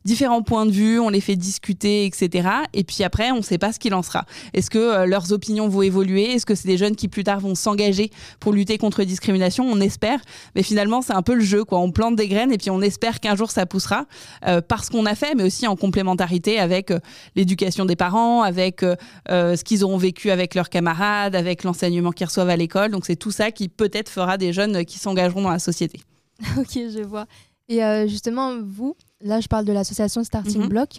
différents 0.06 0.42
points 0.42 0.66
de 0.66 0.72
vue, 0.72 1.00
on 1.00 1.10
les 1.10 1.22
fait 1.22 1.36
discuter, 1.36 2.06
etc. 2.06 2.50
Et 2.74 2.84
puis 2.84 3.04
après, 3.04 3.31
on 3.31 3.38
ne 3.38 3.42
sait 3.42 3.58
pas 3.58 3.74
ce 3.74 3.80
qu'il 3.80 3.94
en 3.94 4.04
sera. 4.04 4.25
Est-ce 4.54 4.70
que 4.70 5.06
leurs 5.06 5.31
opinions 5.31 5.68
vont 5.68 5.81
évoluer? 5.81 6.31
Est-ce 6.34 6.46
que 6.46 6.56
c'est 6.56 6.68
des 6.68 6.78
jeunes 6.78 6.96
qui 6.96 7.08
plus 7.08 7.24
tard 7.24 7.40
vont 7.40 7.56
s'engager 7.56 8.12
pour 8.40 8.54
lutter 8.54 8.78
contre 8.78 9.00
les 9.00 9.06
discriminations? 9.06 9.66
On 9.70 9.80
espère. 9.80 10.20
Mais 10.56 10.63
finalement, 10.63 11.02
c'est 11.02 11.13
un 11.13 11.22
peu 11.22 11.36
le 11.36 11.44
jeu, 11.44 11.63
quoi. 11.63 11.80
On 11.80 11.92
plante 11.92 12.16
des 12.16 12.28
graines 12.28 12.52
et 12.52 12.58
puis 12.58 12.70
on 12.70 12.81
espère 12.81 13.20
qu'un 13.20 13.36
jour 13.36 13.52
ça 13.57 13.65
poussera 13.65 14.06
euh, 14.48 14.62
parce 14.62 14.89
qu'on 14.89 15.06
a 15.06 15.15
fait, 15.15 15.33
mais 15.36 15.44
aussi 15.44 15.65
en 15.68 15.75
complémentarité 15.75 16.59
avec 16.59 16.92
euh, 16.92 17.00
l'éducation 17.36 17.86
des 17.86 17.95
parents, 17.95 18.44
avec 18.44 18.83
euh, 18.83 18.95
euh, 19.30 19.56
ce 19.56 19.63
qu'ils 19.63 19.83
auront 19.83 19.98
vécu 19.98 20.30
avec 20.31 20.54
leurs 20.56 20.69
camarades, 20.69 21.36
avec 21.36 21.63
l'enseignement 21.63 22.12
qu'ils 22.12 22.27
reçoivent 22.27 22.50
à 22.50 22.56
l'école. 22.56 22.92
Donc 22.92 23.06
c'est 23.06 23.15
tout 23.15 23.31
ça 23.31 23.51
qui 23.51 23.68
peut-être 23.68 24.09
fera 24.09 24.38
des 24.38 24.54
jeunes 24.54 24.86
qui 24.86 25.00
s'engageront 25.00 25.42
dans 25.42 25.50
la 25.51 25.59
société. 25.59 26.00
ok, 26.57 26.74
je 26.74 27.04
vois. 27.04 27.25
Et 27.69 27.80
justement, 28.07 28.54
vous, 28.63 28.95
là 29.21 29.39
je 29.42 29.48
parle 29.48 29.65
de 29.65 29.74
l'association 29.74 30.24
Starting 30.24 30.62
Mhm. 30.62 30.69
Block. 30.69 30.89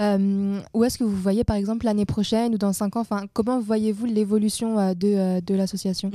Euh, 0.00 0.60
où 0.74 0.84
est-ce 0.84 0.96
que 0.96 1.02
vous 1.02 1.16
voyez 1.16 1.42
par 1.42 1.56
exemple 1.56 1.84
l'année 1.84 2.06
prochaine 2.06 2.54
ou 2.54 2.58
dans 2.58 2.72
cinq 2.72 2.94
ans 2.96 3.00
enfin, 3.00 3.24
Comment 3.32 3.58
voyez-vous 3.58 4.06
l'évolution 4.06 4.78
euh, 4.78 4.94
de, 4.94 5.08
euh, 5.08 5.40
de 5.40 5.54
l'association? 5.54 6.10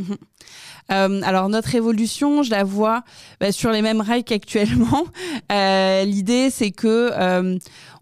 Euh, 0.91 1.21
alors 1.23 1.47
notre 1.47 1.75
évolution, 1.75 2.43
je 2.43 2.51
la 2.51 2.63
vois 2.63 3.03
bah, 3.39 3.51
sur 3.51 3.71
les 3.71 3.81
mêmes 3.81 4.01
rails 4.01 4.23
qu'actuellement. 4.23 5.05
L'idée, 6.05 6.49
c'est 6.49 6.71
que 6.71 7.11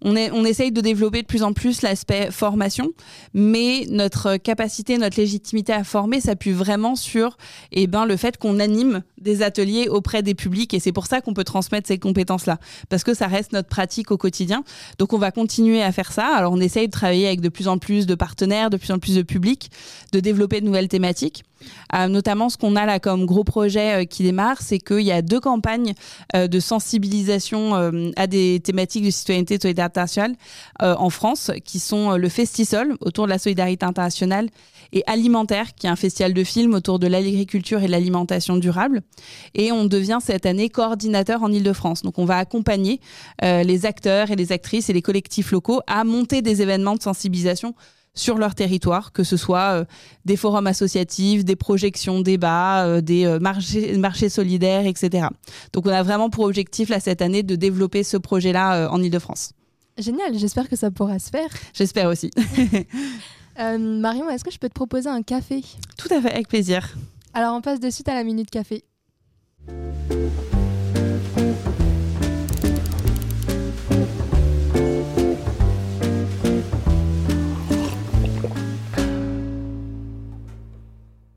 on, 0.04 0.16
est, 0.16 0.32
on 0.32 0.44
essaye 0.46 0.72
de 0.72 0.82
développer 0.82 1.22
de 1.22 1.28
plus 1.28 1.44
en 1.44 1.54
plus 1.54 1.84
l'aspect 1.84 2.32
formation, 2.32 2.92
mais 3.34 3.86
notre 3.90 4.38
capacité, 4.38 4.98
notre 4.98 5.18
légitimité 5.18 5.74
à 5.74 5.84
former 5.84 6.20
s'appuie 6.20 6.52
vraiment 6.52 6.96
sur 6.96 7.38
eh 7.72 7.86
ben, 7.86 8.06
le 8.06 8.18
fait 8.18 8.38
qu'on 8.38 8.60
anime 8.60 9.04
des 9.20 9.44
ateliers 9.44 9.88
auprès 9.88 10.24
des 10.24 10.34
publics, 10.34 10.74
et 10.74 10.80
c'est 10.80 10.92
pour 10.92 11.06
ça 11.06 11.22
qu'on 11.22 11.36
peut 11.36 11.44
transmettre 11.44 11.88
ces 11.88 12.00
compétences-là, 12.00 12.58
parce 12.90 13.04
que 13.04 13.14
ça 13.14 13.28
reste 13.28 13.54
notre 13.54 13.70
pratique 13.70 14.10
au 14.10 14.18
quotidien. 14.18 14.64
Donc 14.98 15.14
on 15.14 15.20
va 15.20 15.30
continuer 15.30 15.71
à 15.80 15.92
faire 15.92 16.12
ça. 16.12 16.28
Alors 16.28 16.54
on 16.54 16.60
essaye 16.60 16.88
de 16.88 16.92
travailler 16.92 17.28
avec 17.28 17.42
de 17.42 17.50
plus 17.50 17.68
en 17.68 17.78
plus 17.78 18.06
de 18.06 18.16
partenaires, 18.16 18.70
de 18.70 18.78
plus 18.78 18.92
en 18.92 19.00
plus 19.00 19.16
de 19.16 19.22
publics, 19.22 19.72
de 20.12 20.20
développer 20.20 20.60
de 20.60 20.66
nouvelles 20.66 20.88
thématiques. 20.88 21.44
Euh, 21.94 22.08
notamment, 22.08 22.50
ce 22.50 22.58
qu'on 22.58 22.76
a 22.76 22.86
là 22.86 23.00
comme 23.00 23.26
gros 23.26 23.44
projet 23.44 24.02
euh, 24.02 24.06
qui 24.06 24.24
démarre, 24.24 24.62
c'est 24.62 24.80
qu'il 24.80 25.02
y 25.02 25.12
a 25.12 25.22
deux 25.22 25.40
campagnes 25.40 25.94
euh, 26.36 26.48
de 26.48 26.60
sensibilisation 26.60 27.52
à 28.16 28.28
des 28.28 28.60
thématiques 28.64 29.06
de 29.06 29.12
citoyenneté 29.12 29.56
et 29.56 29.58
de 29.58 29.62
solidarité 29.62 30.00
internationale 30.00 30.36
en 30.80 31.10
France, 31.10 31.52
qui 31.64 31.80
sont 31.80 32.18
le 32.18 32.30
Festisol 32.30 32.96
autour 33.02 33.26
de 33.26 33.30
la 33.30 33.38
solidarité 33.38 33.86
internationale 33.86 34.50
et 34.94 35.04
Alimentaire, 35.08 35.76
qui 35.76 35.88
est 35.88 35.90
un 35.90 35.96
festival 35.96 36.34
de 36.34 36.44
films 36.44 36.74
autour 36.74 37.00
de 37.00 37.08
l'agriculture 37.08 37.82
et 37.82 37.88
de 37.88 37.92
l'alimentation 37.92 38.58
durable. 38.58 39.02
Et 39.54 39.72
on 39.72 39.86
devient 39.86 40.20
cette 40.22 40.46
année 40.46 40.70
coordinateur 40.70 41.44
en 41.44 41.52
Ile-de-France. 41.52 42.02
Donc 42.02 42.20
on 42.20 42.26
va 42.26 42.38
accompagner 42.38 43.00
euh, 43.44 43.64
les 43.64 43.86
acteurs 43.86 44.32
et 44.32 44.36
les 44.36 44.52
actrices 44.52 44.90
et 44.90 44.94
les 44.94 45.02
collectifs 45.02 45.52
locaux 45.52 45.82
à 45.88 46.04
monter 46.04 46.42
des 46.42 46.62
événements 46.62 46.96
de 46.96 47.02
sensibilisation 47.02 47.74
sur 48.14 48.38
leur 48.38 48.56
territoire, 48.56 49.12
que 49.14 49.24
ce 49.24 49.38
soit 49.38 49.80
euh, 49.80 49.86
des 50.26 50.36
forums 50.36 50.68
associatifs, 50.68 51.46
des 51.46 51.56
projections, 51.56 52.22
débats, 52.22 52.86
euh, 52.86 53.02
des 53.02 53.26
euh, 53.26 53.40
marchés, 53.40 53.98
marchés 53.98 54.30
solidaires, 54.30 54.86
etc. 54.86 55.28
Donc 55.74 55.86
on 55.86 55.90
a 55.90 56.04
vraiment 56.04 56.30
pour 56.30 56.46
objectif 56.46 56.90
là 56.90 57.00
cette 57.00 57.22
année 57.22 57.44
de 57.44 57.56
développer 57.56 58.04
ce 58.04 58.18
projet-là 58.18 58.90
en 58.92 59.02
Ile-de-France. 59.02 59.54
Génial, 59.98 60.38
j'espère 60.38 60.70
que 60.70 60.76
ça 60.76 60.92
pourra 60.92 61.20
se 61.20 61.30
faire. 61.30 61.50
J'espère 61.74 62.10
aussi. 62.10 62.32
Euh, 63.60 63.78
Marion, 63.78 64.30
est-ce 64.30 64.44
que 64.44 64.52
je 64.52 64.58
peux 64.58 64.70
te 64.70 64.74
proposer 64.74 65.10
un 65.10 65.24
café? 65.24 65.64
Tout 65.98 66.08
à 66.14 66.22
fait, 66.22 66.32
avec 66.32 66.48
plaisir. 66.48 66.96
Alors 67.34 67.56
on 67.56 67.62
passe 67.62 67.80
de 67.80 67.90
suite 67.90 68.10
à 68.10 68.14
la 68.14 68.24
minute 68.24 68.50
café. 68.50 68.84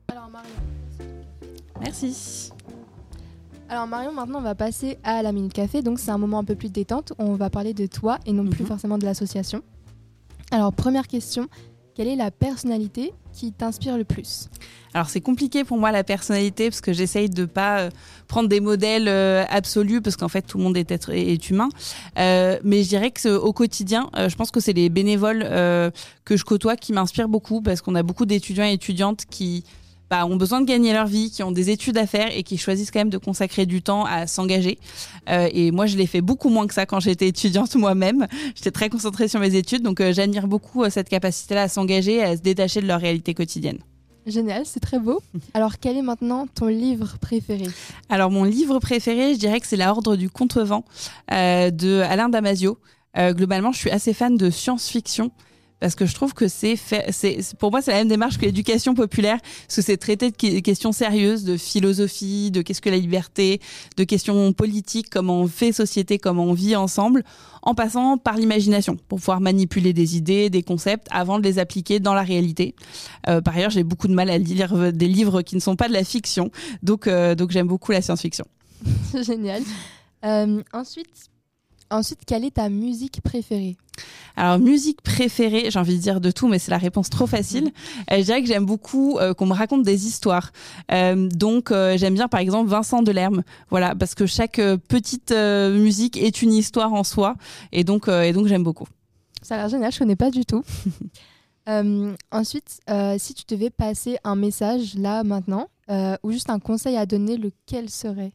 Alors 0.07 0.29
Marion. 0.29 0.49
Merci. 1.81 2.51
Alors 3.67 3.87
Marion, 3.87 4.13
maintenant 4.13 4.39
on 4.39 4.41
va 4.41 4.55
passer 4.55 4.97
à 5.03 5.21
la 5.21 5.31
minute 5.31 5.53
café. 5.53 5.81
Donc 5.81 5.99
c'est 5.99 6.11
un 6.11 6.17
moment 6.17 6.39
un 6.39 6.43
peu 6.43 6.55
plus 6.55 6.71
détente. 6.71 7.13
On 7.17 7.35
va 7.35 7.49
parler 7.49 7.73
de 7.73 7.85
toi 7.87 8.19
et 8.25 8.31
non 8.31 8.45
plus 8.47 8.63
mhm. 8.63 8.67
forcément 8.67 8.97
de 8.97 9.05
l'association. 9.05 9.61
Alors 10.51 10.71
première 10.73 11.07
question, 11.07 11.47
quelle 11.95 12.09
est 12.09 12.15
la 12.17 12.29
personnalité 12.29 13.13
qui 13.33 13.53
t'inspire 13.53 13.97
le 13.97 14.03
plus? 14.03 14.49
Alors 14.93 15.09
c'est 15.09 15.21
compliqué 15.21 15.63
pour 15.63 15.77
moi 15.77 15.91
la 15.91 16.03
personnalité 16.03 16.69
parce 16.69 16.81
que 16.81 16.93
j'essaye 16.93 17.29
de 17.29 17.45
pas 17.45 17.79
euh, 17.79 17.89
prendre 18.27 18.49
des 18.49 18.59
modèles 18.59 19.07
euh, 19.07 19.45
absolus 19.49 20.01
parce 20.01 20.17
qu'en 20.17 20.27
fait 20.27 20.41
tout 20.41 20.57
le 20.57 20.63
monde 20.65 20.77
est, 20.77 20.91
être, 20.91 21.11
est 21.11 21.49
humain. 21.49 21.69
Euh, 22.17 22.59
mais 22.63 22.83
je 22.83 22.89
dirais 22.89 23.11
que 23.11 23.29
au 23.29 23.53
quotidien, 23.53 24.09
je 24.15 24.35
pense 24.35 24.51
que 24.51 24.59
c'est 24.59 24.73
les 24.73 24.89
bénévoles 24.89 25.43
que 26.25 26.37
je 26.37 26.43
côtoie 26.43 26.75
qui 26.75 26.93
m'inspirent 26.93 27.29
beaucoup 27.29 27.61
parce 27.61 27.81
qu'on 27.81 27.95
a 27.95 28.03
beaucoup 28.03 28.25
d'étudiants 28.25 28.65
et 28.65 28.73
étudiantes 28.73 29.23
qui 29.29 29.63
bah, 30.09 30.25
ont 30.25 30.35
besoin 30.35 30.61
de 30.61 30.65
gagner 30.65 30.93
leur 30.93 31.07
vie, 31.07 31.31
qui 31.31 31.43
ont 31.43 31.51
des 31.51 31.69
études 31.69 31.97
à 31.97 32.07
faire 32.07 32.35
et 32.35 32.43
qui 32.43 32.57
choisissent 32.57 32.91
quand 32.91 32.99
même 32.99 33.09
de 33.09 33.17
consacrer 33.17 33.65
du 33.65 33.81
temps 33.81 34.05
à 34.05 34.27
s'engager. 34.27 34.77
Euh, 35.29 35.49
et 35.51 35.71
moi, 35.71 35.85
je 35.85 35.97
l'ai 35.97 36.07
fait 36.07 36.21
beaucoup 36.21 36.49
moins 36.49 36.67
que 36.67 36.73
ça 36.73 36.85
quand 36.85 36.99
j'étais 36.99 37.27
étudiante 37.27 37.75
moi-même. 37.75 38.27
J'étais 38.55 38.71
très 38.71 38.89
concentrée 38.89 39.27
sur 39.27 39.39
mes 39.39 39.55
études, 39.55 39.83
donc 39.83 40.01
euh, 40.01 40.13
j'admire 40.13 40.47
beaucoup 40.47 40.83
euh, 40.83 40.89
cette 40.89 41.09
capacité-là 41.09 41.63
à 41.63 41.67
s'engager, 41.67 42.23
à 42.23 42.35
se 42.37 42.41
détacher 42.41 42.81
de 42.81 42.87
leur 42.87 42.99
réalité 42.99 43.33
quotidienne. 43.33 43.79
Génial, 44.25 44.65
c'est 44.65 44.79
très 44.79 44.99
beau. 44.99 45.21
Alors 45.53 45.77
quel 45.79 45.97
est 45.97 46.01
maintenant 46.01 46.47
ton 46.47 46.67
livre 46.67 47.17
préféré? 47.19 47.67
Alors 48.09 48.31
mon 48.31 48.43
livre 48.43 48.79
préféré, 48.79 49.33
je 49.33 49.39
dirais 49.39 49.59
que 49.59 49.67
c'est 49.67 49.75
La 49.75 49.91
Ordre 49.91 50.15
du 50.15 50.29
Contrevent 50.29 50.83
euh, 51.31 51.69
de 51.69 52.01
Alain 52.01 52.29
Damasio. 52.29 52.79
Euh, 53.17 53.33
globalement, 53.33 53.71
je 53.71 53.77
suis 53.77 53.91
assez 53.91 54.13
fan 54.13 54.35
de 54.35 54.49
science-fiction 54.49 55.31
parce 55.79 55.95
que 55.95 56.05
je 56.05 56.13
trouve 56.15 56.33
que 56.33 56.47
c'est 56.47 56.75
pour 57.59 57.71
moi 57.71 57.81
c'est 57.81 57.91
la 57.91 57.97
même 57.99 58.07
démarche 58.07 58.37
que 58.37 58.45
l'éducation 58.45 58.93
populaire 58.93 59.39
parce 59.41 59.75
que 59.75 59.81
c'est 59.81 59.97
traiter 59.97 60.31
de 60.31 60.35
que- 60.35 60.59
questions 60.59 60.91
sérieuses, 60.91 61.43
de 61.43 61.57
philosophie, 61.57 62.51
de 62.51 62.61
qu'est-ce 62.61 62.81
que 62.81 62.89
la 62.89 62.97
liberté, 62.97 63.59
de 63.97 64.03
questions 64.03 64.53
politiques, 64.53 65.09
comment 65.09 65.41
on 65.41 65.47
fait 65.47 65.71
société, 65.71 66.17
comment 66.17 66.45
on 66.45 66.53
vit 66.53 66.75
ensemble, 66.75 67.23
en 67.61 67.75
passant 67.75 68.17
par 68.17 68.37
l'imagination 68.37 68.95
pour 69.07 69.19
pouvoir 69.19 69.41
manipuler 69.41 69.93
des 69.93 70.17
idées, 70.17 70.49
des 70.49 70.63
concepts 70.63 71.07
avant 71.11 71.39
de 71.39 71.43
les 71.43 71.59
appliquer 71.59 71.99
dans 71.99 72.13
la 72.13 72.23
réalité. 72.23 72.75
Euh, 73.27 73.41
par 73.41 73.55
ailleurs, 73.55 73.71
j'ai 73.71 73.83
beaucoup 73.83 74.07
de 74.07 74.13
mal 74.13 74.29
à 74.29 74.37
lire 74.37 74.93
des 74.93 75.07
livres 75.07 75.41
qui 75.41 75.55
ne 75.55 75.61
sont 75.61 75.75
pas 75.75 75.87
de 75.87 75.93
la 75.93 76.03
fiction, 76.03 76.51
donc 76.83 77.07
euh, 77.07 77.35
donc 77.35 77.51
j'aime 77.51 77.67
beaucoup 77.67 77.91
la 77.91 78.01
science-fiction. 78.01 78.45
Génial. 79.21 79.63
Euh, 80.23 80.61
ensuite, 80.73 81.29
ensuite, 81.95 82.19
quelle 82.25 82.45
est 82.45 82.55
ta 82.55 82.69
musique 82.69 83.21
préférée 83.21 83.75
Alors, 84.35 84.59
musique 84.59 85.01
préférée, 85.01 85.69
j'ai 85.69 85.79
envie 85.79 85.97
de 85.97 86.01
dire 86.01 86.21
de 86.21 86.31
tout, 86.31 86.47
mais 86.47 86.59
c'est 86.59 86.71
la 86.71 86.77
réponse 86.77 87.09
trop 87.09 87.27
facile. 87.27 87.71
Euh, 88.11 88.17
je 88.17 88.23
dirais 88.23 88.41
que 88.41 88.47
j'aime 88.47 88.65
beaucoup 88.65 89.17
euh, 89.17 89.33
qu'on 89.33 89.45
me 89.45 89.53
raconte 89.53 89.83
des 89.83 90.05
histoires. 90.07 90.51
Euh, 90.91 91.27
donc, 91.29 91.71
j'aime 91.71 92.13
bien, 92.13 92.27
par 92.27 92.39
exemple, 92.39 92.69
Vincent 92.69 93.01
Delerme. 93.01 93.43
Voilà, 93.69 93.95
parce 93.95 94.15
que 94.15 94.25
chaque 94.25 94.61
petite 94.87 95.31
musique 95.31 96.17
est 96.17 96.41
une 96.41 96.53
histoire 96.53 96.93
en 96.93 97.03
soi. 97.03 97.35
Et 97.71 97.83
donc, 97.83 98.07
et 98.07 98.33
donc 98.33 98.47
j'aime 98.47 98.63
beaucoup. 98.63 98.87
Ça 99.41 99.55
a 99.55 99.57
l'air 99.59 99.69
génial, 99.69 99.91
je 99.91 99.99
connais 99.99 100.15
pas 100.15 100.31
du 100.31 100.45
tout. 100.45 100.63
Ensuite, 102.31 102.79
si 103.17 103.33
tu 103.33 103.43
devais 103.47 103.69
passer 103.69 104.17
un 104.23 104.35
message 104.35 104.95
là 104.95 105.23
maintenant, 105.23 105.67
ou 106.23 106.31
juste 106.31 106.49
un 106.49 106.59
conseil 106.59 106.97
à 106.97 107.05
donner, 107.05 107.37
lequel 107.37 107.89
serait? 107.89 108.33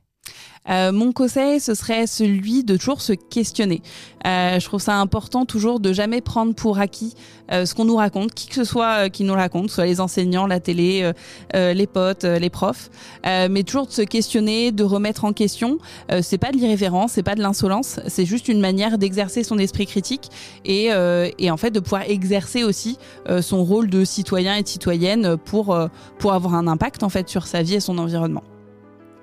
Euh, 0.68 0.92
mon 0.92 1.12
conseil, 1.12 1.58
ce 1.58 1.74
serait 1.74 2.06
celui 2.06 2.64
de 2.64 2.76
toujours 2.76 3.00
se 3.00 3.12
questionner. 3.12 3.82
Euh, 4.26 4.60
je 4.60 4.64
trouve 4.66 4.80
ça 4.80 4.96
important 4.96 5.46
toujours 5.46 5.80
de 5.80 5.92
jamais 5.92 6.20
prendre 6.20 6.54
pour 6.54 6.78
acquis 6.78 7.14
euh, 7.50 7.64
ce 7.64 7.74
qu'on 7.74 7.86
nous 7.86 7.96
raconte, 7.96 8.34
qui 8.34 8.46
que 8.46 8.54
ce 8.54 8.64
soit 8.64 9.08
qui 9.08 9.24
nous 9.24 9.32
raconte, 9.32 9.70
soit 9.70 9.86
les 9.86 10.00
enseignants, 10.00 10.46
la 10.46 10.60
télé, 10.60 11.10
les 11.54 11.86
potes, 11.86 12.24
les 12.24 12.50
profs, 12.50 12.90
mais 13.24 13.62
toujours 13.62 13.86
de 13.86 13.92
se 13.92 14.02
questionner, 14.02 14.72
de 14.72 14.84
remettre 14.84 15.24
en 15.24 15.32
question. 15.32 15.78
C'est 16.20 16.38
pas 16.38 16.52
de 16.52 16.56
l'irrévérence, 16.56 17.12
c'est 17.12 17.22
pas 17.22 17.34
de 17.34 17.40
l'insolence, 17.40 18.00
c'est 18.06 18.26
juste 18.26 18.48
une 18.48 18.60
manière 18.60 18.98
d'exercer 18.98 19.42
son 19.44 19.58
esprit 19.58 19.86
critique 19.86 20.28
et, 20.64 20.90
en 20.92 21.56
fait 21.56 21.70
de 21.70 21.80
pouvoir 21.80 22.02
exercer 22.02 22.64
aussi 22.64 22.98
son 23.40 23.64
rôle 23.64 23.88
de 23.88 24.04
citoyen 24.04 24.54
et 24.54 24.62
de 24.62 24.68
citoyenne 24.68 25.36
pour 25.36 25.76
pour 26.18 26.32
avoir 26.32 26.54
un 26.54 26.66
impact 26.66 27.02
en 27.02 27.08
fait 27.08 27.28
sur 27.28 27.46
sa 27.46 27.62
vie 27.62 27.74
et 27.74 27.80
son 27.80 27.98
environnement. 27.98 28.42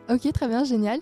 Ok, 0.09 0.31
très 0.31 0.47
bien, 0.47 0.63
génial. 0.63 0.99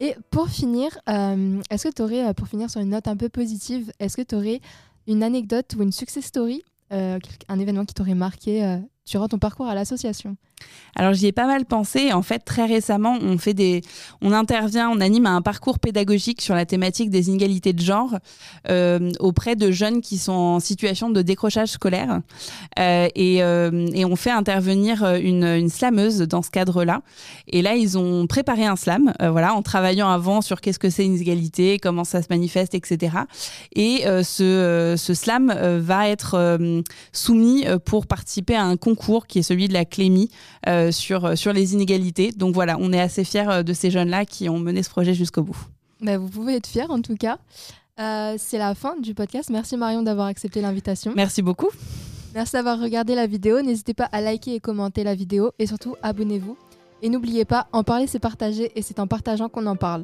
Et 0.00 0.14
pour 0.30 0.48
finir, 0.48 0.96
euh, 1.08 1.60
est-ce 1.70 1.88
que 1.88 1.94
tu 1.94 2.02
aurais, 2.02 2.28
euh, 2.28 2.32
pour 2.32 2.48
finir 2.48 2.70
sur 2.70 2.80
une 2.80 2.90
note 2.90 3.08
un 3.08 3.16
peu 3.16 3.28
positive, 3.28 3.92
est-ce 3.98 4.16
que 4.16 4.22
tu 4.22 4.34
aurais 4.34 4.60
une 5.06 5.22
anecdote 5.22 5.74
ou 5.78 5.82
une 5.82 5.92
success 5.92 6.24
story, 6.24 6.62
euh, 6.92 7.18
un 7.48 7.58
événement 7.58 7.84
qui 7.84 7.94
t'aurait 7.94 8.14
marqué 8.14 8.80
durant 9.06 9.28
ton 9.28 9.38
parcours 9.38 9.66
à 9.68 9.74
l'association 9.74 10.36
Alors 10.96 11.12
j'y 11.12 11.26
ai 11.26 11.32
pas 11.32 11.46
mal 11.46 11.64
pensé. 11.64 12.12
En 12.12 12.22
fait, 12.22 12.40
très 12.40 12.66
récemment, 12.66 13.16
on 13.22 13.38
fait 13.38 13.54
des, 13.54 13.82
on 14.20 14.32
intervient, 14.32 14.90
on 14.90 15.00
anime 15.00 15.26
un 15.26 15.42
parcours 15.42 15.78
pédagogique 15.78 16.40
sur 16.40 16.54
la 16.54 16.66
thématique 16.66 17.10
des 17.10 17.28
inégalités 17.28 17.72
de 17.72 17.80
genre 17.80 18.18
euh, 18.68 19.12
auprès 19.20 19.54
de 19.54 19.70
jeunes 19.70 20.00
qui 20.00 20.18
sont 20.18 20.32
en 20.32 20.60
situation 20.60 21.10
de 21.10 21.22
décrochage 21.22 21.68
scolaire, 21.68 22.20
Euh, 22.78 23.08
et, 23.14 23.42
euh, 23.42 23.88
et 23.94 24.04
on 24.04 24.16
fait 24.16 24.30
intervenir 24.30 25.04
une, 25.16 25.44
une 25.44 25.68
slameuse 25.68 26.18
dans 26.18 26.42
ce 26.42 26.50
cadre-là. 26.50 27.02
Et 27.48 27.62
là, 27.62 27.74
ils 27.74 27.96
ont 27.96 28.26
préparé 28.26 28.66
un 28.66 28.76
slam, 28.76 29.12
voilà, 29.20 29.54
en 29.54 29.62
travaillant 29.62 30.10
avant 30.10 30.40
sur 30.40 30.60
qu'est-ce 30.60 30.78
que 30.78 30.90
c'est 30.90 31.04
une 31.04 31.14
inégalité, 31.14 31.78
comment 31.78 32.04
ça 32.04 32.22
se 32.22 32.26
manifeste, 32.30 32.74
etc. 32.74 33.16
Et 33.74 34.04
ce, 34.04 34.94
ce 34.96 35.14
slam 35.14 35.54
va 35.78 36.08
être 36.08 36.58
soumis 37.12 37.64
pour 37.84 38.06
participer 38.06 38.56
à 38.56 38.64
un 38.64 38.76
concours 38.76 38.95
qui 39.26 39.38
est 39.38 39.42
celui 39.42 39.68
de 39.68 39.72
la 39.72 39.84
Clémy 39.84 40.30
euh, 40.66 40.90
sur, 40.90 41.36
sur 41.36 41.52
les 41.52 41.74
inégalités. 41.74 42.32
Donc 42.32 42.54
voilà, 42.54 42.76
on 42.80 42.92
est 42.92 43.00
assez 43.00 43.24
fiers 43.24 43.48
euh, 43.48 43.62
de 43.62 43.72
ces 43.72 43.90
jeunes-là 43.90 44.24
qui 44.24 44.48
ont 44.48 44.58
mené 44.58 44.82
ce 44.82 44.90
projet 44.90 45.14
jusqu'au 45.14 45.42
bout. 45.42 45.58
Bah, 46.00 46.18
Vous 46.18 46.28
pouvez 46.28 46.56
être 46.56 46.66
fiers 46.66 46.86
en 46.88 47.00
tout 47.00 47.16
cas. 47.16 47.38
Euh, 48.00 48.34
C'est 48.38 48.58
la 48.58 48.74
fin 48.74 48.94
du 49.00 49.14
podcast. 49.14 49.50
Merci 49.50 49.76
Marion 49.76 50.02
d'avoir 50.02 50.26
accepté 50.26 50.60
l'invitation. 50.60 51.12
Merci 51.14 51.42
beaucoup. 51.42 51.68
Merci 52.34 52.52
d'avoir 52.52 52.78
regardé 52.80 53.14
la 53.14 53.26
vidéo. 53.26 53.62
N'hésitez 53.62 53.94
pas 53.94 54.08
à 54.12 54.20
liker 54.20 54.54
et 54.54 54.60
commenter 54.60 55.04
la 55.04 55.14
vidéo 55.14 55.52
et 55.58 55.66
surtout 55.66 55.96
abonnez-vous. 56.02 56.56
Et 57.02 57.08
n'oubliez 57.08 57.44
pas, 57.44 57.68
en 57.72 57.84
parler 57.84 58.06
c'est 58.06 58.18
partager 58.18 58.72
et 58.74 58.82
c'est 58.82 58.98
en 58.98 59.06
partageant 59.06 59.48
qu'on 59.48 59.66
en 59.66 59.76
parle. 59.76 60.02